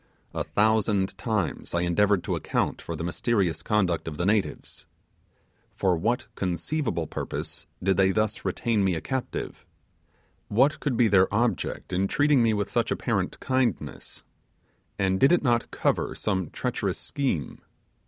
A 0.33 0.43
thousand 0.43 1.15
times 1.15 1.75
I 1.75 1.81
endeavoured 1.81 2.23
to 2.23 2.35
account 2.35 2.81
for 2.81 2.95
the 2.95 3.03
mysterious 3.03 3.61
conduct 3.61 4.07
of 4.07 4.17
the 4.17 4.25
natives. 4.25 4.87
For 5.75 5.95
what 5.95 6.25
conceivable 6.33 7.05
purpose 7.05 7.67
did 7.83 7.97
they 7.97 8.09
thus 8.09 8.43
retain 8.43 8.83
me 8.83 8.95
a 8.95 8.99
captive? 9.01 9.63
What 10.47 10.79
could 10.79 10.97
be 10.97 11.07
their 11.07 11.31
object 11.31 11.93
in 11.93 12.07
treating 12.07 12.41
me 12.41 12.51
with 12.51 12.71
such 12.71 12.89
apparent 12.89 13.39
kindness, 13.41 14.23
and 14.97 15.19
did 15.19 15.31
it 15.31 15.43
not 15.43 15.69
cover 15.69 16.15
some 16.15 16.49
treacherous 16.49 16.97
scheme? 16.97 17.61